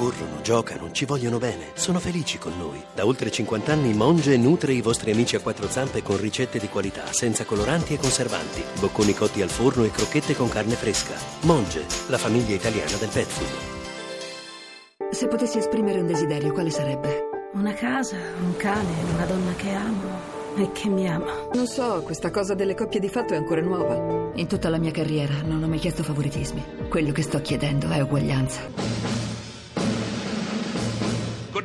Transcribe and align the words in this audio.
corrono, 0.00 0.40
giocano, 0.40 0.90
ci 0.92 1.04
vogliono 1.04 1.36
bene, 1.36 1.72
sono 1.74 1.98
felici 1.98 2.38
con 2.38 2.54
noi. 2.56 2.82
Da 2.94 3.04
oltre 3.04 3.30
50 3.30 3.70
anni 3.70 3.92
Monge 3.92 4.38
nutre 4.38 4.72
i 4.72 4.80
vostri 4.80 5.10
amici 5.10 5.36
a 5.36 5.40
quattro 5.40 5.68
zampe 5.68 6.02
con 6.02 6.18
ricette 6.18 6.58
di 6.58 6.68
qualità, 6.68 7.12
senza 7.12 7.44
coloranti 7.44 7.92
e 7.92 7.98
conservanti, 7.98 8.64
bocconi 8.80 9.12
cotti 9.12 9.42
al 9.42 9.50
forno 9.50 9.84
e 9.84 9.90
crocchette 9.90 10.34
con 10.34 10.48
carne 10.48 10.74
fresca. 10.74 11.14
Monge, 11.42 11.84
la 12.08 12.16
famiglia 12.16 12.54
italiana 12.54 12.96
del 12.96 13.10
pet 13.12 13.26
food. 13.26 15.12
Se 15.12 15.28
potessi 15.28 15.58
esprimere 15.58 16.00
un 16.00 16.06
desiderio, 16.06 16.54
quale 16.54 16.70
sarebbe? 16.70 17.28
Una 17.52 17.74
casa, 17.74 18.16
un 18.16 18.56
cane, 18.56 18.94
una 19.12 19.26
donna 19.26 19.52
che 19.52 19.70
amo 19.70 20.38
e 20.56 20.72
che 20.72 20.88
mi 20.88 21.06
ama. 21.10 21.46
Non 21.52 21.66
so, 21.66 22.00
questa 22.04 22.30
cosa 22.30 22.54
delle 22.54 22.74
coppie 22.74 23.00
di 23.00 23.10
fatto 23.10 23.34
è 23.34 23.36
ancora 23.36 23.60
nuova. 23.60 24.30
In 24.36 24.46
tutta 24.46 24.70
la 24.70 24.78
mia 24.78 24.92
carriera 24.92 25.42
non 25.42 25.62
ho 25.62 25.68
mai 25.68 25.78
chiesto 25.78 26.02
favoritismi. 26.02 26.88
Quello 26.88 27.12
che 27.12 27.20
sto 27.20 27.42
chiedendo 27.42 27.90
è 27.90 28.00
uguaglianza. 28.00 29.09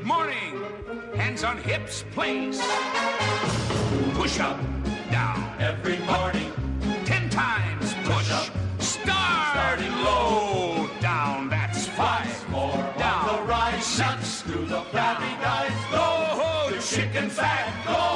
Morning. 0.05 0.61
Hands 1.15 1.43
on 1.43 1.57
hips, 1.57 2.05
please. 2.13 2.61
Push 4.13 4.39
up, 4.39 4.59
down. 5.09 5.51
Every 5.59 5.97
morning. 6.05 6.53
Ten 7.05 7.27
times 7.27 7.91
push. 8.03 8.31
up. 8.31 8.51
Start. 8.77 9.47
Starting 9.51 9.91
low. 10.03 10.87
Down. 11.01 11.49
That's 11.49 11.87
five. 11.87 12.49
more 12.51 12.77
down. 12.99 13.25
the 13.25 13.41
rise. 13.45 13.83
Six. 13.83 14.43
Through 14.43 14.65
the 14.65 14.81
flabby 14.91 15.33
guys. 15.41 15.73
Go, 15.89 16.79
chicken 16.81 17.27
fat. 17.27 17.65
Go 17.87 18.14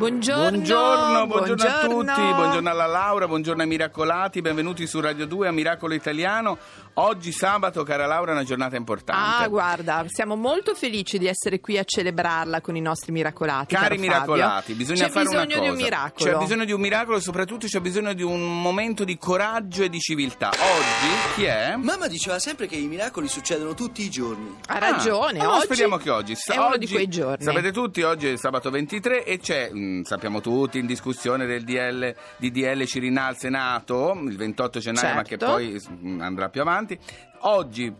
Buongiorno, 0.00 0.48
Buongiorno, 0.50 1.26
buongiorno 1.26 1.62
a 1.62 1.80
tutti, 1.80 2.32
buongiorno 2.34 2.70
alla 2.70 2.86
Laura, 2.86 3.26
buongiorno 3.26 3.60
ai 3.60 3.68
miracolati, 3.68 4.40
benvenuti 4.40 4.86
su 4.86 4.98
Radio 4.98 5.26
2 5.26 5.48
a 5.48 5.52
Miracolo 5.52 5.92
Italiano. 5.92 6.56
Oggi 6.94 7.32
sabato, 7.32 7.82
cara 7.82 8.06
Laura, 8.06 8.30
è 8.30 8.34
una 8.34 8.42
giornata 8.44 8.76
importante. 8.76 9.44
Ah, 9.44 9.48
guarda, 9.48 10.04
siamo 10.08 10.36
molto 10.36 10.74
felici 10.74 11.18
di 11.18 11.26
essere 11.26 11.60
qui 11.60 11.76
a 11.76 11.84
celebrarla 11.84 12.62
con 12.62 12.76
i 12.76 12.80
nostri 12.80 13.12
miracolati. 13.12 13.74
Cari 13.74 13.98
miracolati, 13.98 14.72
Fabio. 14.72 14.76
bisogna 14.76 15.04
C'è 15.06 15.10
fare 15.12 15.28
una 15.28 15.44
bisogno 15.44 15.58
cosa. 15.58 15.60
di 15.60 15.68
un 15.68 15.82
miracolo. 15.84 16.30
C'è 16.30 16.36
bisogno 16.38 16.64
di 16.64 16.72
un 16.72 16.80
miracolo 16.80 17.16
e 17.18 17.20
soprattutto 17.20 17.66
c'è 17.66 17.80
bisogno 17.80 18.12
di 18.14 18.22
un 18.22 18.60
momento 18.62 19.04
di 19.04 19.18
coraggio 19.18 19.82
e 19.82 19.90
di 19.90 19.98
civiltà. 19.98 20.48
Oggi 20.48 21.34
chi 21.36 21.44
è? 21.44 21.74
Mamma 21.76 22.06
diceva 22.08 22.38
sempre 22.38 22.66
che 22.66 22.76
i 22.76 22.86
miracoli 22.86 23.28
succedono 23.28 23.74
tutti 23.74 24.02
i 24.02 24.08
giorni. 24.10 24.56
Ha 24.66 24.78
ragione, 24.78 25.38
Ah, 25.38 25.42
allora 25.42 25.56
oggi 25.58 25.64
speriamo 25.66 25.96
che 25.98 26.08
oggi. 26.10 26.32
è 26.32 26.56
uno 26.56 26.76
di 26.78 26.84
oggi- 26.84 26.94
quei 26.94 27.08
giorni. 27.08 27.44
Sapete 27.44 27.70
tutti, 27.70 28.00
oggi 28.02 28.28
è 28.28 28.36
sabato 28.38 28.70
23 28.70 29.24
e 29.24 29.38
c'è, 29.38 29.70
mh, 29.98 30.02
sappiamo 30.02 30.40
tutti, 30.40 30.78
in 30.78 30.86
discussione 30.86 31.46
del 31.46 31.64
DL, 31.64 32.14
DDL 32.38 32.84
Cirinà 32.84 33.26
al 33.26 33.36
Senato, 33.36 34.12
il 34.24 34.36
28 34.36 34.78
gennaio, 34.78 35.14
ma 35.14 35.22
che 35.22 35.36
Certo. 35.38 35.46
poi 35.46 35.80
mh, 36.00 36.20
andrà 36.20 36.48
più 36.48 36.60
avanti. 36.60 36.98
Oggi 37.40 37.92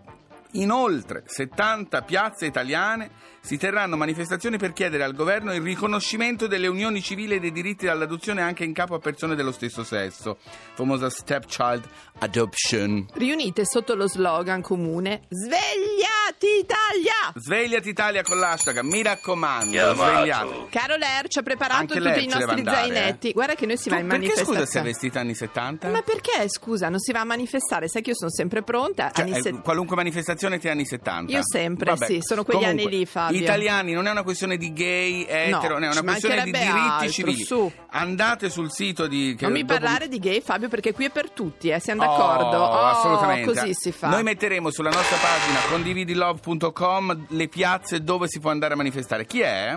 in 0.55 0.71
oltre 0.73 1.23
70 1.27 2.03
piazze 2.03 2.47
italiane 2.47 3.11
si 3.43 3.57
terranno 3.57 3.97
manifestazioni 3.97 4.59
per 4.59 4.73
chiedere 4.73 5.03
al 5.03 5.15
governo 5.15 5.53
il 5.55 5.63
riconoscimento 5.63 6.47
delle 6.47 6.67
unioni 6.67 7.03
civili 7.03 7.37
e 7.37 7.41
dei 7.41 7.53
diritti 7.53 7.89
all'adozione 7.89 8.43
anche 8.43 8.65
in 8.65 8.73
capo 8.73 8.95
a 8.95 8.99
persone 8.99 9.35
dello 9.35 9.51
stesso 9.53 9.83
sesso, 9.83 10.39
famosa 10.75 11.09
stepchild 11.11 11.83
adoption. 12.19 13.07
Riunite 13.15 13.65
sotto 13.65 13.95
lo 13.95 14.07
slogan 14.09 14.61
comune 14.63 15.23
Svegliati 15.29 16.47
Italia! 16.61 17.33
Svegliati 17.35 17.89
Italia 17.89 18.23
con 18.23 18.39
l'hashtag, 18.39 18.81
mi 18.81 19.03
raccomando, 19.03 19.95
svegliati. 19.95 20.67
Caro 20.71 20.97
Ler 20.97 21.29
ci 21.29 21.39
ha 21.39 21.43
preparato 21.43 21.81
Anche 21.81 21.99
tutti 22.01 22.25
i 22.25 22.29
nostri 22.29 22.59
andare, 22.59 22.77
eh? 22.87 22.93
zainetti. 22.93 23.33
Guarda 23.33 23.55
che 23.55 23.67
noi 23.67 23.77
si 23.77 23.89
Tu 23.89 23.95
va 23.95 24.01
in 24.01 24.07
perché 24.09 24.27
scusa 24.29 24.43
manifestazione. 24.43 24.67
sei 24.67 24.83
vestita 24.83 25.21
anni 25.21 25.35
70? 25.35 25.89
Ma 25.89 26.03
perché, 26.03 26.49
scusa, 26.49 26.89
non 26.89 26.99
si 27.01 27.13
va 27.13 27.21
a 27.21 27.25
manifestare? 27.25 27.89
Sai 27.89 28.03
che 28.03 28.11
io 28.11 28.17
sono 28.17 28.31
sempre 28.31 28.63
pronta. 28.63 29.11
Cioè, 29.13 29.25
anni 29.25 29.37
eh, 29.39 29.41
set- 29.43 29.63
qualunque 29.63 29.97
manifestazione 29.97 30.59
ti 30.59 30.69
anni 30.69 30.85
70 30.85 31.33
Io 31.33 31.41
sempre, 31.43 31.97
sì, 31.97 32.19
sono 32.21 32.45
quegli 32.45 32.59
Comunque, 32.61 32.85
anni 32.85 32.97
lì, 32.99 33.07
Fabio. 33.07 33.30
Italiani 33.39 33.93
non 33.93 34.07
è 34.07 34.11
una 34.11 34.23
questione 34.23 34.57
di 34.57 34.73
gay, 34.73 35.25
etero, 35.29 35.79
No, 35.79 35.87
è 35.87 35.91
una 35.91 36.03
questione 36.03 36.43
di 36.45 36.51
diritti 36.51 36.69
altro, 36.69 37.09
civili. 37.11 37.45
su. 37.45 37.71
Andate 37.91 38.51
sul 38.51 38.71
sito 38.73 39.07
di 39.07 39.35
che 39.37 39.45
Non 39.45 39.53
mi 39.53 39.65
dopo- 39.65 39.75
parlare 39.81 40.09
di 40.09 40.19
gay, 40.19 40.41
Fabio, 40.41 40.69
perché 40.69 40.93
qui 40.93 41.07
è 41.07 41.11
per 41.11 41.31
tutti, 41.31 41.69
eh, 41.69 41.79
siamo 41.81 42.03
Oh, 42.03 42.07
d'accordo? 42.07 42.59
Oh, 42.59 42.85
assolutamente. 42.87 43.53
Così 43.53 43.73
si 43.75 43.93
fa. 43.93 44.09
Noi 44.09 44.23
metteremo 44.23 44.71
sulla 44.71 44.91
nostra 44.91 45.17
pagina 45.17 45.59
condividilove.com 45.71 47.27
le 47.29 47.49
piazze 47.49 48.03
dove 48.03 48.29
si 48.29 48.41
può 48.41 48.51
andare 48.51 48.75
a 48.75 48.77
manifestare. 48.77 49.27
Chi 49.27 49.41
è? 49.41 49.77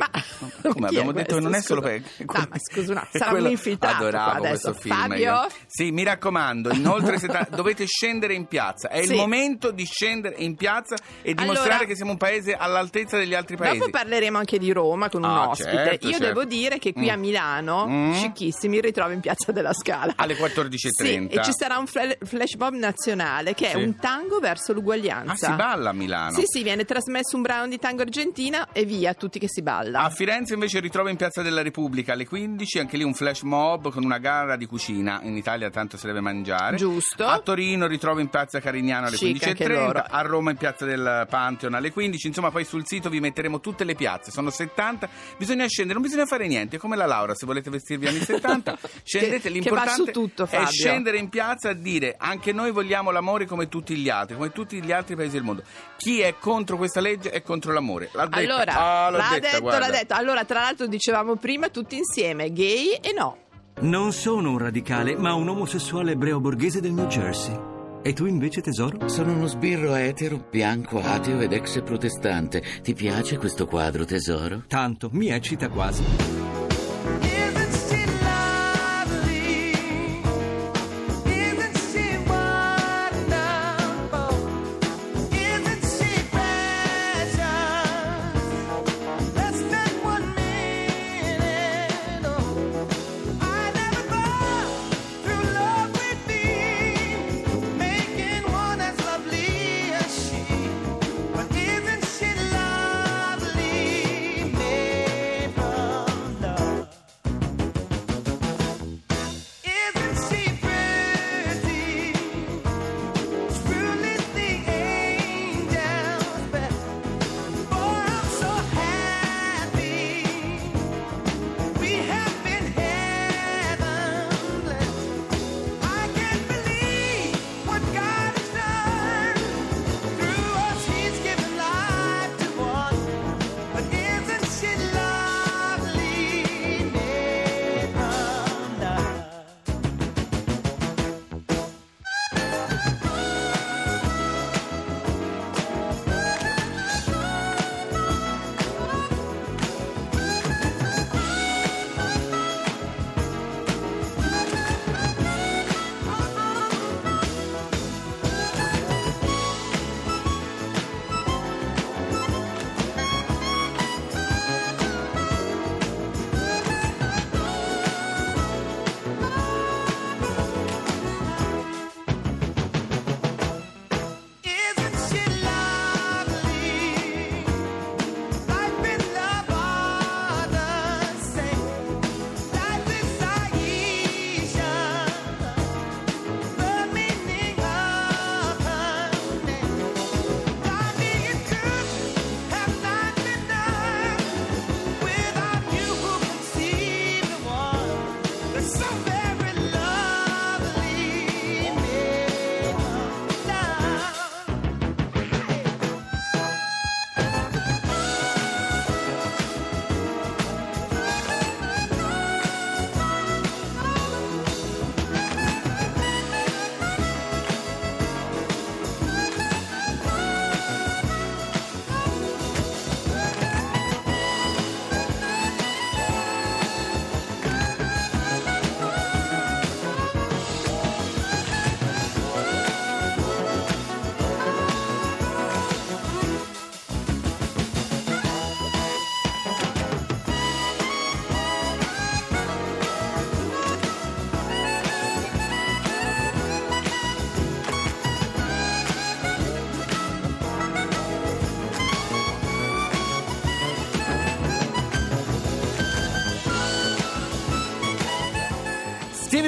Ma 0.00 0.08
Come 0.72 0.86
abbiamo 0.88 1.12
detto, 1.12 1.38
non 1.40 1.54
è 1.54 1.60
solo 1.60 1.80
per. 1.82 2.00
No, 2.00 2.46
ma 2.48 2.56
scusa, 2.58 2.94
no, 2.94 3.06
sarà 3.12 3.30
quello- 3.30 3.46
un 3.46 3.50
infiltrato 3.52 3.96
Adoravo 4.06 4.44
questo 4.44 4.72
film. 4.72 4.94
Fabio? 4.96 5.16
io. 5.16 5.46
Sì, 5.66 5.90
mi 5.90 6.02
raccomando, 6.04 6.72
inoltre 6.72 7.18
se 7.18 7.26
ta- 7.28 7.46
dovete 7.54 7.84
scendere 7.86 8.34
in 8.34 8.46
piazza. 8.46 8.88
È 8.88 9.02
Sì. 9.02 9.10
il 9.12 9.16
momento 9.16 9.70
di 9.70 9.84
scendere 9.84 10.36
in 10.38 10.56
piazza 10.56 10.96
e 11.22 11.34
dimostrare 11.34 11.70
Allora- 11.72 11.84
che 11.86 11.96
siamo 11.96 12.12
un 12.12 12.16
paese 12.16 12.54
all'altezza 12.54 13.16
degli 13.18 13.34
altri 13.34 13.56
paesi. 13.56 13.78
Dopo 13.78 13.90
parleremo 13.90 14.38
anche 14.38 14.58
di 14.58 14.72
Roma 14.72 15.08
con 15.10 15.22
un 15.22 15.30
Ah, 15.30 15.48
ospite. 15.48 15.70
certo, 15.70 16.06
Io 16.06 16.12
certo. 16.12 16.26
devo 16.26 16.44
dire 16.44 16.78
che 16.78 16.92
qui 16.92 17.10
a 17.10 17.16
Mm. 17.16 17.20
Milano, 17.20 17.86
Mm. 17.86 18.12
scicchissimi, 18.14 18.76
mi 18.76 18.80
ritrovo 18.80 19.12
in 19.12 19.20
Piazza 19.20 19.52
della 19.52 19.72
Scala. 19.74 20.12
Alle 20.16 20.34
Sì, 20.34 20.40
14.30. 20.40 21.40
e 21.40 21.44
ci 21.44 21.52
sarà 21.52 21.76
un 21.78 21.86
fla- 21.86 22.16
flash 22.22 22.54
mob 22.54 22.74
nazionale 22.74 23.54
che 23.54 23.66
è 23.68 23.70
Sì. 23.72 23.76
un 23.82 23.96
tango 23.96 24.38
verso 24.38 24.72
Ah, 24.72 24.74
l'uguaglianza. 24.74 25.48
si 25.48 25.52
balla 25.54 25.90
a 25.90 25.92
Milano. 25.92 26.32
Sì, 26.32 26.42
sì, 26.46 26.62
viene 26.62 26.84
trasmesso 26.84 27.36
un 27.36 27.42
brano 27.42 27.66
di 27.68 27.78
tango 27.78 28.02
argentina 28.02 28.68
e 28.72 28.84
via, 28.84 29.14
tutti 29.14 29.38
che 29.38 29.48
si 29.48 29.62
balla. 29.90 30.04
A 30.04 30.10
Firenze 30.10 30.54
invece 30.54 30.80
ritrovo 30.80 31.08
in 31.08 31.16
Piazza 31.16 31.42
della 31.42 31.62
Repubblica 31.62 32.12
alle 32.12 32.26
15, 32.26 32.78
anche 32.78 32.96
lì 32.96 33.02
un 33.02 33.14
flash 33.14 33.42
mob 33.42 33.90
con 33.90 34.04
una 34.04 34.18
gara 34.18 34.56
di 34.56 34.66
cucina. 34.66 35.20
In 35.22 35.36
Italia 35.36 35.70
tanto 35.70 35.96
si 35.96 36.06
deve 36.06 36.20
mangiare. 36.20 36.76
Giusto. 36.76 37.24
A 37.26 37.38
Torino 37.40 37.86
ritrovo 37.86 38.20
in 38.20 38.28
Piazza 38.28 38.60
Carignano 38.60 39.06
alle 39.06 39.16
Chic 39.16 39.46
anche 39.46 39.68
loro. 39.68 39.98
15.30, 40.00 40.04
a 40.08 40.20
Roma 40.22 40.50
in 40.50 40.56
Piazza 40.56 40.84
del 40.84 41.26
Pantheon 41.28 41.74
alle 41.74 41.92
15. 41.92 42.26
Insomma, 42.26 42.50
poi 42.50 42.64
sul 42.64 42.82
sito 42.86 43.08
vi 43.08 43.20
metteremo 43.20 43.60
tutte 43.60 43.84
le 43.84 43.94
piazze, 43.94 44.30
sono 44.30 44.50
70. 44.50 45.08
Bisogna 45.36 45.66
scendere, 45.66 45.98
non 45.98 46.06
bisogna 46.06 46.26
fare 46.26 46.46
niente, 46.46 46.76
è 46.76 46.78
come 46.78 46.96
la 46.96 47.06
Laura, 47.06 47.34
se 47.34 47.46
volete 47.46 47.70
vestirvi 47.70 48.06
anni 48.06 48.20
70, 48.20 48.78
scendete, 49.04 49.36
Che- 49.36 49.40
che 49.40 49.48
l'importante 49.50 49.92
su 49.92 50.04
tutto, 50.10 50.46
è 50.48 50.64
scendere 50.66 51.18
in 51.18 51.28
piazza 51.28 51.70
a 51.70 51.74
dire 51.74 52.14
anche 52.18 52.52
noi 52.52 52.70
vogliamo 52.70 53.10
l'amore 53.10 53.46
come 53.46 53.68
tutti 53.68 53.94
gli 53.96 54.08
altri, 54.08 54.36
come 54.36 54.50
tutti 54.52 54.82
gli 54.82 54.92
altri 54.92 55.16
paesi 55.16 55.32
del 55.32 55.42
mondo. 55.42 55.62
Chi 55.96 56.20
è 56.20 56.36
contro 56.38 56.76
questa 56.76 57.00
legge 57.00 57.30
è 57.30 57.42
contro 57.42 57.72
l'amore. 57.72 58.08
L'ha 58.12 58.26
detta. 58.26 58.38
Allora, 58.38 58.78
Ah, 58.80 59.10
l'ho 59.10 59.16
l'ha 59.18 59.28
detta, 59.32 59.50
detto, 59.58 59.62
guarda. 59.78 59.86
l'ha 59.86 59.98
detto. 59.98 60.14
Allora, 60.14 60.44
tra 60.44 60.60
l'altro, 60.60 60.86
dicevamo 60.86 61.36
prima 61.36 61.68
tutti 61.68 61.96
insieme, 61.96 62.52
gay 62.52 62.98
e 63.00 63.12
no. 63.12 63.36
Non 63.80 64.12
sono 64.12 64.50
un 64.50 64.58
radicale, 64.58 65.16
ma 65.16 65.32
un 65.34 65.48
omosessuale 65.48 66.12
ebreo 66.12 66.40
borghese 66.40 66.80
del 66.80 66.92
New 66.92 67.06
Jersey. 67.06 67.58
E 68.02 68.12
tu 68.12 68.26
invece, 68.26 68.62
tesoro? 68.62 69.08
Sono 69.08 69.32
uno 69.32 69.46
sbirro 69.46 69.94
etero, 69.94 70.46
bianco, 70.50 71.00
ateo 71.00 71.40
ed 71.40 71.52
ex 71.52 71.82
protestante. 71.82 72.62
Ti 72.82 72.94
piace 72.94 73.36
questo 73.36 73.66
quadro, 73.66 74.04
tesoro? 74.04 74.64
Tanto, 74.66 75.10
mi 75.12 75.28
eccita 75.28 75.68
quasi. 75.68 76.02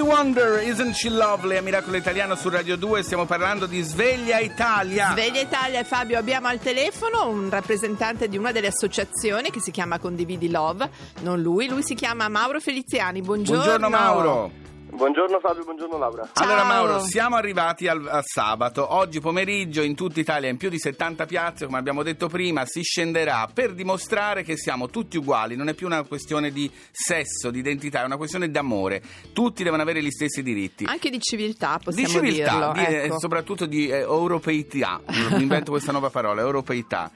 Wonder, 0.01 0.63
Isn't 0.63 0.95
She 0.95 1.11
Lovely? 1.11 1.57
A 1.57 1.63
Miracolo 1.63 1.97
Italiano 1.97 2.35
su 2.35 2.49
Radio 2.49 2.77
2 2.77 3.03
stiamo 3.03 3.27
parlando 3.27 3.67
di 3.67 3.83
Sveglia 3.83 4.39
Italia. 4.39 5.11
Sveglia 5.13 5.41
Italia 5.41 5.81
e 5.81 5.85
Fabio 5.85 6.19
abbiamo 6.19 6.49
al 6.49 6.59
telefono 6.59 7.29
un 7.29 7.51
rappresentante 7.51 8.29
di 8.29 8.37
una 8.37 8.53
delle 8.53 8.69
associazioni 8.69 9.51
che 9.51 9.61
si 9.61 9.71
chiama 9.71 9.99
Condividi 9.99 10.51
Love, 10.51 10.89
non 11.21 11.41
lui, 11.41 11.69
lui 11.69 11.83
si 11.83 11.95
chiama 11.95 12.29
Mauro 12.29 12.61
Feliziani. 12.61 13.21
Buongiorno. 13.21 13.63
Buongiorno 13.63 13.89
Mauro. 13.89 14.62
Buongiorno 14.95 15.41
Fabio, 15.41 15.65
buongiorno 15.65 15.97
Laura. 15.97 16.29
Ciao. 16.35 16.45
Allora 16.45 16.65
Mauro, 16.65 16.99
siamo 17.01 17.37
arrivati 17.37 17.89
al, 17.89 18.07
al 18.07 18.21
sabato. 18.25 18.93
Oggi 18.95 19.21
pomeriggio 19.21 19.81
in 19.81 19.95
tutta 19.95 20.21
Italia, 20.21 20.51
in 20.51 20.59
più 20.59 20.69
di 20.69 20.79
70 20.79 21.25
piazze, 21.25 21.65
come 21.65 21.79
abbiamo 21.79 22.03
detto 22.03 22.29
prima, 22.29 22.65
si 22.67 22.83
scenderà 22.83 23.49
per 23.53 23.73
dimostrare 23.73 24.43
che 24.43 24.59
siamo 24.59 24.91
tutti 24.91 25.17
uguali. 25.17 25.57
Non 25.57 25.69
è 25.69 25.75
più 25.75 25.87
una 25.87 26.03
questione 26.03 26.51
di 26.53 26.71
sesso, 26.91 27.51
di 27.51 27.61
identità, 27.61 28.03
è 28.03 28.05
una 28.05 28.19
questione 28.19 28.51
d'amore. 28.51 29.03
Tutti 29.33 29.63
devono 29.65 29.81
avere 29.81 30.03
gli 30.03 30.11
stessi 30.11 30.43
diritti. 30.43 30.85
Anche 30.85 31.09
di 31.09 31.19
civiltà, 31.21 31.79
Di 31.79 31.85
possiamo 31.85 32.09
civiltà, 32.09 32.53
dirlo. 32.53 32.73
di- 32.73 32.85
eh, 32.85 33.05
ecco. 33.05 33.19
soprattutto 33.19 33.65
di 33.65 33.89
eh, 33.89 34.01
europeità. 34.01 35.01
Mi 35.33 35.41
invento 35.41 35.71
questa 35.71 35.91
nuova 35.93 36.11
parola, 36.11 36.43
europeità. 36.43 37.11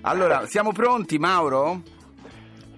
Allora, 0.00 0.46
siamo 0.46 0.72
pronti, 0.72 1.16
Mauro? 1.18 1.82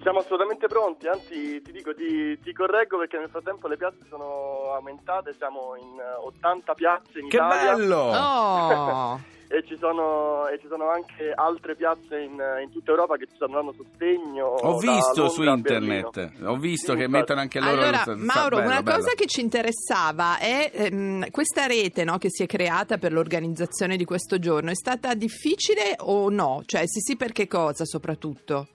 Siamo 0.03 0.19
assolutamente 0.19 0.67
pronti, 0.67 1.07
anzi 1.07 1.61
ti 1.61 1.71
dico, 1.71 1.95
ti, 1.95 2.37
ti 2.39 2.51
correggo 2.51 2.97
perché 2.97 3.17
nel 3.17 3.29
frattempo 3.29 3.69
le 3.69 3.77
piazze 3.77 4.05
sono 4.09 4.73
aumentate, 4.75 5.33
siamo 5.37 5.75
in 5.79 5.97
eh, 5.97 6.25
80 6.25 6.73
piazze 6.73 7.19
in 7.19 7.29
Che 7.29 7.37
Italia 7.37 7.73
bello! 7.75 8.11
Oh. 8.43 9.19
e, 9.47 9.63
ci 9.65 9.77
sono, 9.77 10.47
e 10.47 10.59
ci 10.59 10.67
sono 10.67 10.89
anche 10.89 11.31
altre 11.33 11.75
piazze 11.75 12.19
in, 12.19 12.33
in 12.61 12.69
tutta 12.71 12.91
Europa 12.91 13.15
che 13.15 13.27
ci 13.27 13.35
stanno 13.35 13.53
dando 13.53 13.73
sostegno. 13.77 14.45
Ho 14.47 14.77
visto 14.77 15.29
su 15.29 15.41
Londra 15.41 15.79
Berlino. 15.79 16.07
internet, 16.07 16.41
ho 16.43 16.57
visto 16.57 16.91
Sì, 16.91 16.97
che 16.97 17.03
infatti. 17.05 17.21
mettono 17.21 17.39
anche 17.39 17.59
loro... 17.61 17.71
Allora, 17.81 17.97
sta- 18.01 18.15
Mauro, 18.17 18.55
bello, 18.57 18.69
una 18.69 18.81
bello. 18.81 18.97
cosa 18.97 19.11
che 19.15 19.25
ci 19.27 19.39
interessava 19.41 20.37
è 20.37 20.69
ehm, 20.73 21.29
questa 21.31 21.65
rete 21.65 22.03
no, 22.03 22.17
che 22.17 22.27
si 22.29 22.43
è 22.43 22.45
creata 22.45 22.97
per 22.97 23.13
l'organizzazione 23.13 23.95
di 23.95 24.03
questo 24.05 24.37
giorno. 24.37 24.69
È 24.69 24.75
stata 24.75 25.13
difficile 25.13 25.95
o 25.99 26.29
no? 26.29 26.61
Cioè, 26.65 26.81
sì, 26.87 26.99
sì, 26.99 27.15
per 27.15 27.31
che 27.31 27.47
cosa 27.47 27.85
soprattutto? 27.85 28.67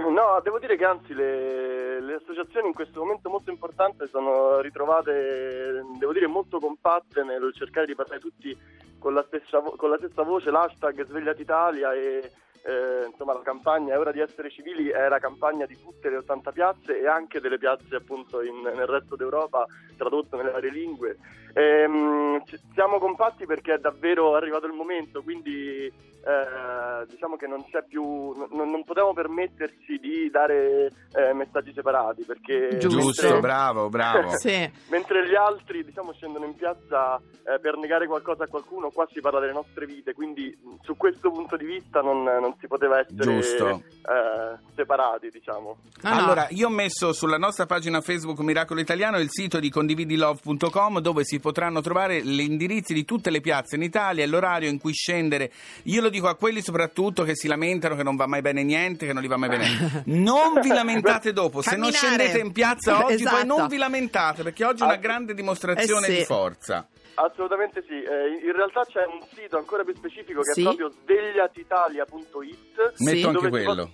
No, 0.10 0.40
devo 0.42 0.58
dire 0.58 0.76
che 0.76 0.84
anzi 0.84 1.14
le, 1.14 2.00
le 2.00 2.14
associazioni 2.14 2.68
in 2.68 2.74
questo 2.74 3.00
momento 3.00 3.28
molto 3.28 3.50
importante 3.50 4.06
sono 4.08 4.60
ritrovate, 4.60 5.82
devo 5.98 6.12
dire, 6.12 6.26
molto 6.26 6.58
compatte 6.58 7.22
nel 7.22 7.52
cercare 7.54 7.86
di 7.86 7.94
parlare 7.94 8.20
tutti 8.20 8.56
con 8.98 9.14
la 9.14 9.24
stessa, 9.26 9.60
con 9.60 9.90
la 9.90 9.96
stessa 9.96 10.22
voce, 10.22 10.50
l'hashtag 10.50 11.06
Svegliati 11.06 11.42
Italia 11.42 11.92
e 11.94 12.30
eh, 12.62 13.06
insomma 13.10 13.32
la 13.32 13.42
campagna 13.42 13.94
È 13.94 13.98
ora 13.98 14.12
di 14.12 14.20
essere 14.20 14.50
civili 14.50 14.88
è 14.88 15.08
la 15.08 15.18
campagna 15.18 15.64
di 15.64 15.80
tutte 15.80 16.10
le 16.10 16.18
80 16.18 16.52
piazze 16.52 17.00
e 17.00 17.06
anche 17.06 17.40
delle 17.40 17.56
piazze 17.56 17.96
appunto 17.96 18.42
in- 18.42 18.60
nel 18.60 18.86
resto 18.86 19.16
d'Europa 19.16 19.66
tradotto 19.96 20.36
nelle 20.36 20.50
varie 20.50 20.70
lingue. 20.70 21.16
Ehm, 21.54 22.42
siamo 22.74 22.98
compatti 22.98 23.46
perché 23.46 23.74
è 23.74 23.78
davvero 23.78 24.34
arrivato 24.34 24.66
il 24.66 24.72
momento, 24.72 25.22
quindi 25.22 25.90
eh, 26.22 27.06
diciamo 27.08 27.36
che 27.36 27.46
non 27.46 27.64
c'è 27.70 27.82
più, 27.88 28.02
non, 28.50 28.70
non 28.70 28.84
potevamo 28.84 29.14
permetterci 29.14 29.98
di 29.98 30.28
dare 30.30 30.90
eh, 31.14 31.32
messaggi 31.32 31.72
separati 31.72 32.24
perché 32.24 32.76
Giusto. 32.78 33.22
Mentre, 33.22 33.40
bravo, 33.40 33.88
bravo. 33.88 34.28
Sì. 34.40 34.70
mentre 34.88 35.28
gli 35.28 35.34
altri 35.34 35.84
diciamo 35.84 36.12
scendono 36.12 36.44
in 36.44 36.54
piazza 36.54 37.16
eh, 37.16 37.58
per 37.60 37.76
negare 37.76 38.06
qualcosa 38.06 38.44
a 38.44 38.48
qualcuno, 38.48 38.90
qua 38.90 39.08
si 39.10 39.20
parla 39.20 39.40
delle 39.40 39.52
nostre 39.52 39.86
vite, 39.86 40.12
quindi 40.12 40.56
su 40.82 40.96
questo 40.96 41.30
punto 41.30 41.56
di 41.56 41.64
vista 41.64 42.00
non, 42.00 42.22
non 42.22 42.54
si 42.60 42.66
poteva 42.66 43.00
essere 43.00 43.36
eh, 43.36 44.58
separati, 44.74 45.30
diciamo. 45.30 45.76
No, 46.02 46.10
no. 46.10 46.16
Allora, 46.16 46.46
io 46.50 46.66
ho 46.66 46.70
messo 46.70 47.12
sulla 47.12 47.38
nostra 47.38 47.66
pagina 47.66 48.00
Facebook 48.00 48.38
Miracolo 48.40 48.80
Italiano 48.80 49.18
il 49.18 49.28
sito 49.30 49.58
di 49.58 49.70
condividilove.com 49.70 51.00
dove 51.00 51.24
si 51.24 51.39
potranno 51.40 51.80
trovare 51.80 52.22
gli 52.22 52.40
indirizzi 52.40 52.94
di 52.94 53.04
tutte 53.04 53.30
le 53.30 53.40
piazze 53.40 53.76
in 53.76 53.82
Italia 53.82 54.22
e 54.22 54.26
l'orario 54.26 54.68
in 54.68 54.78
cui 54.78 54.92
scendere. 54.92 55.50
Io 55.84 56.00
lo 56.00 56.08
dico 56.08 56.28
a 56.28 56.36
quelli 56.36 56.62
soprattutto 56.62 57.24
che 57.24 57.34
si 57.34 57.48
lamentano 57.48 57.96
che 57.96 58.02
non 58.02 58.14
va 58.16 58.26
mai 58.26 58.40
bene 58.42 58.62
niente, 58.62 59.06
che 59.06 59.12
non 59.12 59.22
gli 59.22 59.28
va 59.28 59.36
mai 59.36 59.48
bene. 59.48 60.02
Non 60.06 60.60
vi 60.60 60.68
lamentate 60.68 61.32
dopo, 61.32 61.62
se 61.62 61.76
non 61.76 61.90
scendete 61.92 62.38
in 62.38 62.52
piazza 62.52 63.04
oggi 63.04 63.24
poi 63.24 63.32
Esatto. 63.42 63.46
non 63.46 63.66
vi 63.68 63.76
lamentate 63.76 64.42
perché 64.42 64.64
oggi 64.64 64.82
è 64.82 64.84
una 64.84 64.94
Ah. 64.94 64.98
grande 64.98 65.34
dimostrazione 65.34 66.06
Eh 66.06 66.10
sì. 66.10 66.16
di 66.18 66.24
forza. 66.24 66.86
Assolutamente 67.14 67.82
sì, 67.86 67.94
Eh, 67.94 68.46
in 68.46 68.52
realtà 68.54 68.82
c'è 68.84 69.04
un 69.04 69.20
sito 69.34 69.58
ancora 69.58 69.82
più 69.84 69.94
specifico 69.94 70.40
che 70.42 70.52
Sì. 70.52 70.60
è 70.60 70.64
proprio 70.64 70.90
svegliatitalia.it 71.02 72.92
Sì. 72.94 73.04
Metto 73.04 73.28
anche 73.28 73.40
dove 73.48 73.58
si 73.60 73.64
quello. 73.66 73.90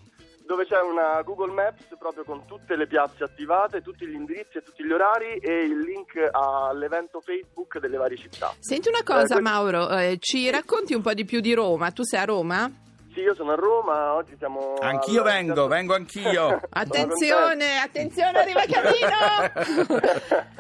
Dove 0.47 0.65
c'è 0.65 0.81
una 0.81 1.21
Google 1.23 1.53
Maps 1.53 1.85
proprio 1.99 2.25
con 2.25 2.45
tutte 2.47 2.77
le 2.77 2.87
piazze 2.87 3.25
attivate, 3.25 3.83
tutti 3.83 4.07
gli 4.07 4.15
indirizzi 4.15 4.59
e 4.59 4.63
tutti 4.63 4.85
gli 4.85 4.93
orari 4.93 5.37
e 5.39 5.65
il 5.65 5.81
link 5.81 6.29
all'evento 6.31 7.21
Facebook 7.21 7.79
delle 7.79 7.97
varie 7.97 8.17
città. 8.17 8.55
Senti 8.59 8.89
una 8.89 9.03
cosa, 9.05 9.37
Eh, 9.39 9.41
Mauro, 9.41 9.89
eh, 9.91 10.17
ci 10.21 10.49
racconti 10.51 10.95
un 10.95 11.03
po' 11.03 11.13
di 11.15 11.25
più 11.25 11.41
di 11.41 11.53
Roma? 11.53 11.91
Tu 11.91 12.05
sei 12.05 12.21
a 12.21 12.25
Roma? 12.25 12.71
Sì, 13.17 13.23
io 13.23 13.35
sono 13.35 13.53
a 13.53 13.55
Roma, 13.55 14.13
oggi 14.13 14.37
siamo... 14.37 14.75
Anch'io 14.79 15.23
al- 15.23 15.27
vengo, 15.33 15.67
vengo 15.69 15.95
anch'io. 15.95 16.61
Attenzione, 16.69 17.79
attenzione, 17.79 18.39
arriva 18.41 18.61
Camino! 18.69 19.97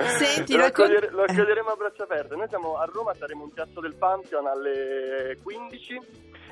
Senti, 0.16 0.54
lo, 0.54 0.60
raccon- 0.62 0.86
accogliere- 0.86 1.10
lo 1.10 1.24
accoglieremo 1.24 1.68
a 1.68 1.74
braccia 1.76 2.04
aperte. 2.04 2.34
Noi 2.34 2.48
siamo 2.48 2.78
a 2.78 2.88
Roma, 2.90 3.12
saremo 3.12 3.44
in 3.44 3.52
Piazza 3.52 3.78
del 3.80 3.94
Pantheon 3.94 4.46
alle 4.46 5.36
15. 5.42 6.00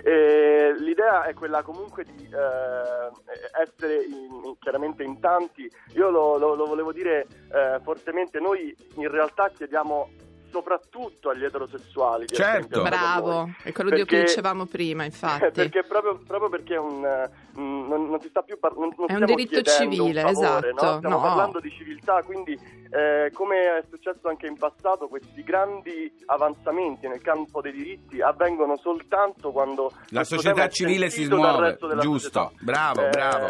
E 0.06 0.74
l'idea 0.76 1.22
è 1.24 1.32
quella 1.32 1.62
comunque 1.62 2.04
di 2.04 2.28
eh, 2.30 3.62
essere 3.62 4.02
in- 4.04 4.56
chiaramente 4.60 5.02
in 5.04 5.18
tanti. 5.20 5.70
Io 5.94 6.10
lo, 6.10 6.36
lo- 6.36 6.54
lo 6.54 6.66
volevo 6.66 6.92
dire 6.92 7.26
eh, 7.50 7.80
fortemente, 7.82 8.38
noi 8.40 8.76
in 8.96 9.10
realtà 9.10 9.48
chiediamo 9.48 10.10
soprattutto 10.54 11.30
agli 11.30 11.42
eterosessuali 11.44 12.26
di 12.26 12.34
Certo. 12.36 12.82
Bravo, 12.82 13.50
è 13.64 13.72
quello 13.72 13.90
di 13.90 13.96
cui 13.96 14.04
Perché- 14.06 14.24
dicevamo 14.26 14.66
prima, 14.66 15.04
infatti. 15.04 15.50
perché 15.50 15.82
proprio, 15.82 16.20
proprio 16.24 16.48
perché 16.48 16.74
è 16.74 16.78
un, 16.78 17.04
eh, 17.04 17.28
mm, 17.58 17.88
non, 17.88 18.08
non 18.08 18.20
si 18.20 18.28
sta 18.28 18.42
più 18.42 18.56
par- 18.60 18.76
non, 18.76 18.94
non 18.96 19.06
È 19.10 19.14
un 19.16 19.24
diritto 19.24 19.60
civile, 19.62 20.22
un 20.22 20.32
favore, 20.32 20.70
esatto, 20.70 20.86
no? 20.86 20.96
stiamo 20.98 21.16
no. 21.16 21.22
parlando 21.22 21.58
di 21.60 21.70
civiltà 21.70 22.22
quindi 22.22 22.52
eh, 22.90 23.30
come 23.32 23.56
è 23.78 23.84
successo 23.90 24.28
anche 24.28 24.46
in 24.46 24.56
passato 24.56 25.08
questi 25.08 25.42
grandi 25.42 26.12
avanzamenti 26.26 27.08
nel 27.08 27.20
campo 27.20 27.60
dei 27.60 27.72
diritti 27.72 28.20
avvengono 28.20 28.76
soltanto 28.76 29.50
quando 29.50 29.90
La 30.10 30.22
società 30.22 30.68
civile 30.68 31.10
si 31.10 31.26
della 31.26 31.76
giusto, 32.00 32.28
società. 32.28 32.50
bravo, 32.60 33.00
Eh, 33.06 33.08
bravo. 33.10 33.46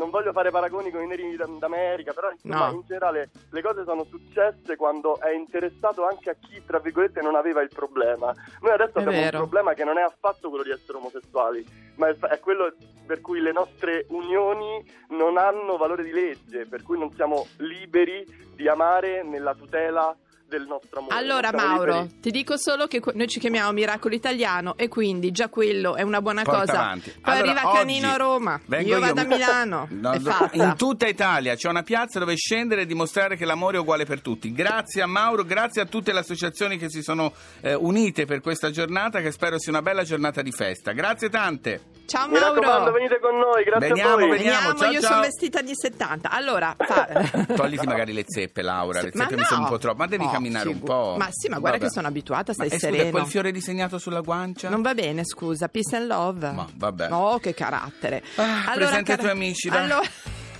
non 0.00 0.10
voglio 0.10 0.32
fare 0.32 0.50
paragoni 0.50 0.90
con 0.90 1.02
i 1.02 1.06
neri 1.06 1.36
d'Am- 1.36 1.58
d'America 1.58 2.12
però 2.12 2.30
insomma 2.32 2.68
No. 2.70 2.72
in 2.74 2.82
generale 2.88 3.30
le 3.50 3.62
cose 3.62 3.84
sono 3.84 4.04
successe 4.04 4.74
quando 4.76 5.20
è 5.20 5.30
interessato 5.34 6.04
anche 6.06 6.30
a 6.30 6.36
chi 6.40 6.62
tra 6.64 6.78
virgolette 6.78 7.20
non 7.20 7.34
aveva 7.36 7.60
il 7.62 7.70
problema 7.72 8.32
noi 8.60 8.72
adesso 8.72 8.98
È 8.98 9.02
abbiamo 9.02 9.20
vero. 9.20 9.38
un 9.38 9.48
problema 9.48 9.74
che 9.74 9.84
non 9.84 9.98
è 9.98 10.02
affatto 10.02 10.48
quello 10.48 10.64
di 10.64 10.70
essere 10.70 10.98
omosessuali, 10.98 11.64
ma 11.96 12.08
è, 12.08 12.16
è 12.18 12.38
quello 12.40 12.72
per 13.06 13.20
cui 13.20 13.40
le 13.40 13.52
nostre 13.52 14.06
unioni 14.10 14.84
non 15.10 15.36
hanno 15.36 15.76
valore 15.76 16.02
di 16.04 16.12
legge, 16.12 16.66
per 16.66 16.82
cui 16.82 16.98
non 16.98 17.12
siamo 17.14 17.46
liberi 17.58 18.24
di 18.54 18.68
amare 18.68 19.22
nella 19.22 19.54
tutela 19.54 20.16
del 20.50 20.66
nostro 20.66 20.98
amore. 20.98 21.14
Allora 21.16 21.52
Mauro, 21.52 21.92
liberi- 22.02 22.20
ti 22.20 22.30
dico 22.30 22.58
solo 22.58 22.86
che 22.88 23.00
noi 23.14 23.28
ci 23.28 23.38
chiamiamo 23.40 23.72
Miracolo 23.72 24.14
Italiano 24.14 24.76
e 24.76 24.88
quindi 24.88 25.30
già 25.30 25.48
quello 25.48 25.94
è 25.96 26.02
una 26.02 26.20
buona 26.20 26.42
Porta 26.42 26.60
cosa. 26.60 26.72
avanti. 26.72 27.10
Poi 27.10 27.20
Allora, 27.34 27.52
arriva 27.60 27.72
Canino 27.72 28.08
a 28.10 28.16
Roma, 28.16 28.60
vengo 28.66 28.88
io 28.88 28.98
vado 29.00 29.20
a 29.20 29.24
mi- 29.24 29.34
Milano, 29.36 29.86
No, 30.00 30.12
è 30.12 30.18
do- 30.18 30.30
fatta. 30.30 30.56
In 30.62 30.74
tutta 30.76 31.06
Italia 31.06 31.54
c'è 31.54 31.68
una 31.68 31.82
piazza 31.84 32.18
dove 32.18 32.34
scendere 32.36 32.82
e 32.82 32.86
dimostrare 32.86 33.36
che 33.36 33.44
l'amore 33.44 33.76
è 33.76 33.80
uguale 33.80 34.04
per 34.04 34.20
tutti. 34.20 34.52
Grazie 34.52 35.02
a 35.02 35.06
Mauro, 35.06 35.44
grazie 35.44 35.80
a 35.82 35.86
tutte 35.86 36.12
le 36.12 36.18
associazioni 36.18 36.76
che 36.76 36.90
si 36.90 37.02
sono 37.02 37.32
eh, 37.60 37.74
unite 37.74 38.26
per 38.26 38.40
questa 38.40 38.70
giornata, 38.70 39.20
che 39.20 39.30
spero 39.30 39.58
sia 39.58 39.70
una 39.72 39.82
bella 39.82 40.02
giornata 40.02 40.42
di 40.42 40.50
festa. 40.50 40.90
Grazie 40.92 41.28
tante. 41.30 41.89
Ciao 42.06 42.26
Mi 42.26 42.38
raccomando, 42.40 42.66
Mauro. 42.66 42.92
venite 42.92 43.20
con 43.20 43.36
noi, 43.38 43.62
grazie 43.62 43.88
Veniamo, 43.88 44.14
a 44.14 44.16
voi. 44.18 44.28
veniamo. 44.30 44.58
Veniamo, 44.58 44.78
ciao, 44.78 44.90
io 44.90 45.00
ciao. 45.00 45.10
sono 45.10 45.20
vestita 45.22 45.60
di 45.62 45.72
70. 45.74 46.30
Allora, 46.30 46.74
fa... 46.76 47.06
Togliti 47.54 47.86
magari 47.86 48.12
le 48.12 48.24
zeppe, 48.26 48.62
Laura. 48.62 49.00
Le 49.00 49.10
Ma 49.14 49.22
zeppe 49.24 49.36
mi 49.36 49.44
sono 49.44 49.60
no. 49.60 49.66
un 49.66 49.70
po' 49.72 49.78
troppo. 49.78 49.96
Ma 49.98 50.06
devi 50.08 50.24
No, 50.24 50.30
camminare 50.32 50.66
un 50.68 50.74
figu- 50.74 50.88
po'. 50.88 51.14
Ma 51.16 51.28
sì, 51.30 51.48
ma 51.48 51.58
guarda 51.60 51.78
Vabbè. 51.78 51.88
che 51.88 51.94
sono 51.94 52.08
abituata, 52.08 52.52
stai 52.52 52.68
Ma, 52.68 52.74
eh, 52.74 52.78
scusa, 52.78 52.92
sereno. 52.92 53.10
quel 53.12 53.26
fiore 53.26 53.52
disegnato 53.52 53.98
sulla 53.98 54.20
guancia? 54.22 54.68
Non 54.68 54.82
va 54.82 54.92
bene, 54.94 55.24
scusa, 55.24 55.68
peace 55.68 55.94
and 55.96 56.06
love. 56.08 56.50
Ma 56.50 56.66
vabbè. 56.74 57.12
Oh, 57.12 57.38
che 57.38 57.54
carattere. 57.54 58.22
Ah, 58.36 58.72
presenta 58.74 59.12
i 59.12 59.16
tuoi 59.16 59.30
amici, 59.30 59.68
dai. 59.68 59.84
Allora... 59.84 60.08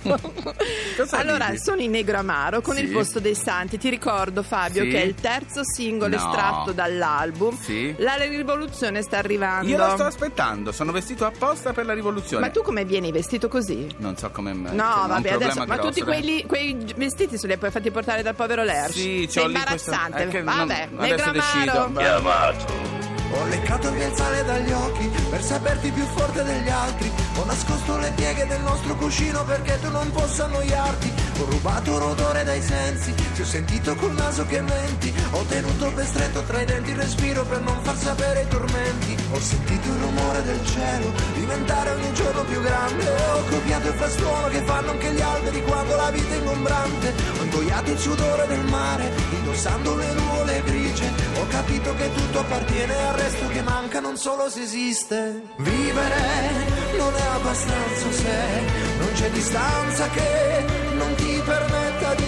Cosa 0.01 1.17
allora, 1.17 1.49
dici? 1.51 1.63
sono 1.63 1.81
in 1.81 1.91
Negro 1.91 2.17
Amaro 2.17 2.61
con 2.61 2.75
Sì. 2.75 2.83
il 2.83 2.91
posto 2.91 3.19
dei 3.19 3.35
santi. 3.35 3.77
Ti 3.77 3.89
ricordo, 3.89 4.43
Fabio, 4.43 4.83
Sì. 4.83 4.89
che 4.89 5.01
è 5.01 5.05
il 5.05 5.15
terzo 5.15 5.61
singolo 5.63 6.15
No. 6.17 6.23
estratto 6.25 6.71
dall'album. 6.71 7.57
Sì. 7.59 7.93
La 7.99 8.15
rivoluzione 8.15 9.01
sta 9.01 9.17
arrivando. 9.17 9.67
Io 9.67 9.77
la 9.77 9.91
sto 9.93 10.03
aspettando, 10.03 10.71
sono 10.71 10.91
vestito 10.91 11.25
apposta 11.25 11.73
per 11.73 11.85
la 11.85 11.93
rivoluzione. 11.93 12.45
Ma 12.45 12.51
tu 12.51 12.61
come 12.61 12.85
vieni 12.85 13.11
vestito 13.11 13.47
così? 13.47 13.87
Non 13.97 14.17
so 14.17 14.29
come. 14.31 14.53
No, 14.53 14.67
un 14.67 15.07
vabbè, 15.07 15.31
adesso. 15.33 15.59
Ma 15.65 15.75
grosso, 15.75 15.89
tutti 15.89 16.01
quelli, 16.01 16.45
quei 16.45 16.77
vestiti 16.95 17.37
se 17.37 17.45
li 17.47 17.53
hai 17.53 17.59
poi 17.59 17.71
fatti 17.71 17.91
portare 17.91 18.21
dal 18.23 18.35
povero 18.35 18.63
Lerch? 18.63 18.93
Sì, 18.93 19.01
Sei 19.01 19.43
c'ho 19.43 19.49
questo- 19.49 19.49
imbarazzante. 19.91 20.23
è 20.23 20.27
che 20.27 20.43
Vabbè, 20.43 20.87
non- 20.91 20.99
Negro 21.05 21.31
decido. 21.31 21.71
Amaro. 21.83 21.91
Va. 21.91 22.01
Chiamato 22.01 22.90
Ho 23.31 23.45
leccato 23.45 23.87
il 23.89 24.11
sale 24.13 24.43
dagli 24.43 24.71
occhi 24.71 25.07
per 25.29 25.41
saperti 25.43 25.91
più 25.91 26.05
forte 26.05 26.43
degli 26.43 26.69
altri. 26.69 27.11
Ho 27.37 27.45
nascosto 27.45 27.97
le 27.97 28.11
pieghe 28.15 28.45
del 28.45 28.61
nostro 28.61 28.95
cuscino 28.95 29.43
perché 29.45 29.79
tu 29.79 29.89
non 29.89 30.11
possa 30.11 30.45
annoiarti. 30.45 31.30
Ho 31.41 31.45
rubato 31.49 31.97
l'odore 31.97 32.43
dai 32.43 32.61
sensi, 32.61 33.11
ti 33.33 33.41
ho 33.41 33.45
sentito 33.45 33.95
col 33.95 34.13
naso 34.13 34.45
che 34.45 34.61
menti. 34.61 35.11
Ho 35.31 35.41
tenuto 35.45 35.89
ben 35.89 36.05
stretto 36.05 36.43
tra 36.43 36.61
i 36.61 36.65
denti 36.65 36.91
il 36.91 36.97
respiro 36.97 37.43
per 37.45 37.61
non 37.61 37.81
far 37.81 37.97
sapere 37.97 38.43
i 38.43 38.47
tormenti. 38.47 39.17
Ho 39.31 39.39
sentito 39.39 39.87
il 39.87 39.95
rumore 40.01 40.43
del 40.43 40.63
cielo 40.67 41.11
diventare 41.33 41.89
ogni 41.89 42.13
giorno 42.13 42.43
più 42.43 42.61
grande. 42.61 43.09
Ho 43.09 43.43
copiato 43.49 43.87
il 43.87 43.93
frastuono 43.95 44.47
che 44.49 44.61
fanno 44.61 44.91
anche 44.91 45.13
gli 45.13 45.21
alberi 45.21 45.63
quando 45.63 45.95
la 45.95 46.11
vita 46.11 46.31
è 46.31 46.37
ingombrante. 46.37 47.13
Ho 47.39 47.43
ingoiato 47.43 47.91
il 47.91 47.97
sudore 47.97 48.45
del 48.45 48.65
mare, 48.65 49.11
indossando 49.31 49.95
le 49.95 50.13
nuvole 50.13 50.61
grigie. 50.63 51.11
Ho 51.39 51.47
capito 51.47 51.95
che 51.95 52.13
tutto 52.13 52.39
appartiene 52.39 53.07
al 53.07 53.15
resto 53.15 53.47
che 53.47 53.61
manca, 53.63 53.99
non 53.99 54.15
solo 54.15 54.47
se 54.47 54.61
esiste. 54.61 55.41
Vivere 55.57 56.69
non 56.97 57.15
è 57.15 57.25
abbastanza 57.33 58.11
se 58.11 58.89
non 58.99 59.11
c'è 59.13 59.29
distanza 59.31 60.07
che 60.09 60.70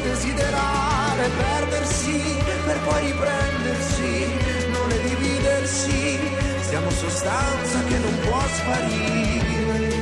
desiderare, 0.03 1.29
perdersi 1.29 2.21
per 2.65 2.79
poi 2.81 3.05
riprendersi, 3.05 4.25
non 4.71 4.91
è 4.91 4.99
dividersi, 5.01 6.19
siamo 6.61 6.89
sostanza 6.91 7.83
che 7.87 7.97
non 7.97 8.19
può 8.19 8.41
sparire. 8.47 10.01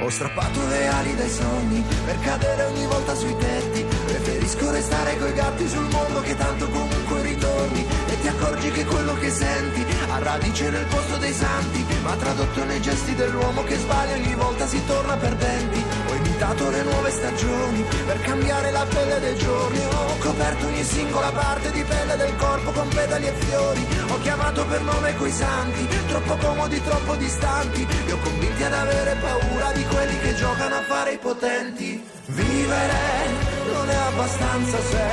Ho 0.00 0.10
strappato 0.10 0.66
le 0.66 0.86
ali 0.86 1.14
dai 1.16 1.30
sogni 1.30 1.82
per 2.04 2.18
cadere 2.20 2.64
ogni 2.64 2.86
volta 2.86 3.14
sui 3.14 3.34
tetti. 3.38 3.82
Preferisco 3.82 4.70
restare 4.70 5.16
coi 5.18 5.32
gatti 5.32 5.66
sul 5.66 5.88
mondo 5.88 6.20
che 6.20 6.36
tanto 6.36 6.68
comunque 6.68 7.22
ritorni. 7.22 7.86
Ti 8.24 8.30
accorgi 8.30 8.70
che 8.70 8.86
quello 8.86 9.12
che 9.18 9.30
senti 9.30 9.84
ha 10.08 10.18
radice 10.18 10.70
nel 10.70 10.86
posto 10.86 11.18
dei 11.18 11.34
santi, 11.34 11.84
ma 12.02 12.16
tradotto 12.16 12.64
nei 12.64 12.80
gesti 12.80 13.14
dell'uomo 13.14 13.62
che 13.64 13.76
sbaglia 13.76 14.14
ogni 14.14 14.34
volta 14.34 14.66
si 14.66 14.82
torna 14.86 15.14
perdenti. 15.14 15.84
Ho 16.08 16.14
imitato 16.14 16.70
le 16.70 16.82
nuove 16.84 17.10
stagioni 17.10 17.84
per 18.06 18.18
cambiare 18.22 18.70
la 18.70 18.86
pelle 18.86 19.20
dei 19.20 19.36
giorni. 19.36 19.78
Ho 19.84 20.16
coperto 20.20 20.64
ogni 20.64 20.82
singola 20.84 21.32
parte 21.32 21.70
di 21.70 21.82
pelle 21.82 22.16
del 22.16 22.34
corpo 22.36 22.70
con 22.70 22.88
pedali 22.88 23.26
e 23.26 23.32
fiori. 23.32 23.86
Ho 24.08 24.18
chiamato 24.20 24.64
per 24.68 24.80
nome 24.80 25.14
quei 25.16 25.32
santi, 25.32 25.86
troppo 26.08 26.36
comodi, 26.36 26.82
troppo 26.82 27.16
distanti. 27.16 27.86
Li 28.06 28.10
ho 28.10 28.18
convinti 28.20 28.62
ad 28.62 28.72
avere 28.72 29.18
paura 29.20 29.70
di 29.72 29.84
quelli 29.84 30.18
che 30.20 30.34
giocano 30.34 30.76
a 30.76 30.82
fare 30.84 31.12
i 31.12 31.18
potenti. 31.18 32.02
Vivere 32.28 33.53
non 33.74 33.90
è 33.90 33.94
abbastanza 33.94 34.78
se 34.80 35.06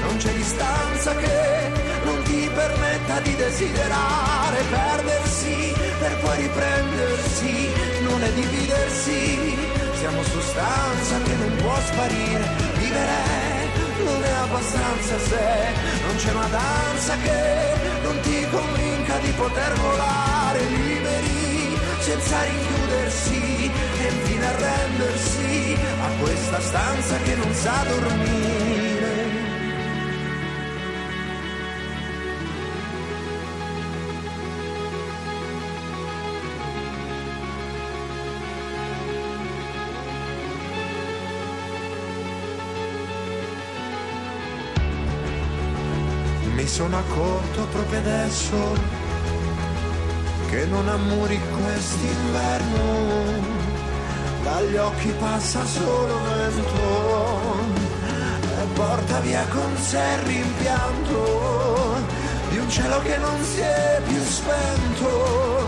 non 0.00 0.16
c'è 0.16 0.32
distanza 0.32 1.14
che 1.14 1.70
non 2.04 2.22
ti 2.22 2.50
permetta 2.52 3.20
di 3.20 3.36
desiderare, 3.36 4.58
perdersi 4.70 5.74
per 5.98 6.16
poi 6.22 6.36
riprendersi, 6.42 7.68
non 8.02 8.22
è 8.22 8.32
dividersi, 8.32 9.56
siamo 10.00 10.22
sostanza 10.22 11.14
che 11.24 11.34
non 11.34 11.56
può 11.56 11.76
sparire, 11.80 12.44
vivere 12.78 13.48
non 14.04 14.24
è 14.24 14.30
abbastanza 14.30 15.18
se 15.18 15.46
non 16.06 16.16
c'è 16.16 16.32
una 16.32 16.48
danza 16.48 17.16
che 17.22 17.74
non 18.02 18.20
ti 18.20 18.46
convinca 18.50 19.18
di 19.18 19.30
poter 19.32 19.72
volare 19.74 20.60
liberi 20.64 20.97
senza 22.08 22.42
rinchiudersi 22.42 23.70
e 24.00 24.08
infine 24.08 24.46
arrendersi 24.46 25.76
a 26.00 26.08
questa 26.22 26.58
stanza 26.60 27.16
che 27.18 27.34
non 27.36 27.52
sa 27.52 27.84
dormire. 27.86 29.26
Mi 46.54 46.66
sono 46.66 46.96
accorto 46.96 47.66
proprio 47.66 47.98
adesso 47.98 49.07
che 50.50 50.64
non 50.66 50.88
ammuri 50.88 51.38
quest'inverno. 51.62 53.56
Dagli 54.42 54.76
occhi 54.76 55.12
passa 55.18 55.64
solo 55.64 56.18
vento 56.22 57.76
e 58.60 58.66
porta 58.74 59.20
via 59.20 59.44
con 59.48 59.76
sé 59.76 59.98
il 59.98 60.26
rimpianto 60.26 61.96
di 62.50 62.58
un 62.58 62.70
cielo 62.70 63.00
che 63.02 63.16
non 63.18 63.42
si 63.42 63.60
è 63.60 64.00
più 64.06 64.22
spento. 64.22 65.66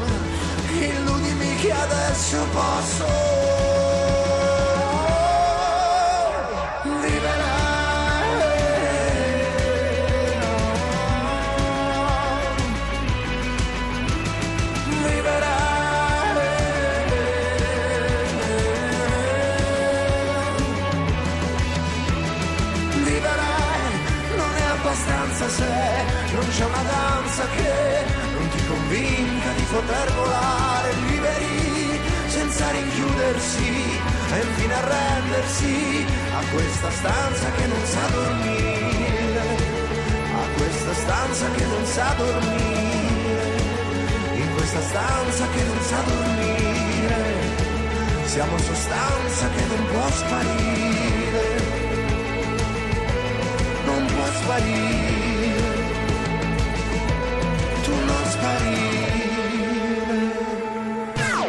Illudimi 0.78 1.56
che 1.56 1.72
adesso 1.72 2.38
posso 2.52 3.49
arrendersi 35.50 36.06
a 36.32 36.42
questa 36.52 36.90
stanza 36.90 37.50
che 37.52 37.66
non 37.66 37.84
sa 37.84 38.06
dormire, 38.12 39.40
a 40.34 40.46
questa 40.56 40.94
stanza 40.94 41.50
che 41.50 41.64
non 41.64 41.84
sa 41.84 42.14
dormire, 42.16 43.58
in 44.34 44.54
questa 44.54 44.80
stanza 44.80 45.46
che 45.48 45.62
non 45.64 45.80
sa 45.80 46.02
dormire, 46.06 47.24
siamo 48.24 48.58
sostanza 48.58 49.48
che 49.48 49.64
non 49.66 49.86
può 49.86 50.10
sparire 50.10 51.78
non 53.86 54.06
può 54.06 54.24
sparire, 54.24 55.68
tu 57.82 57.90
non 57.90 58.24
sparire. 58.26 58.78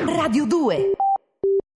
Radio 0.05 0.45
2 0.45 1.00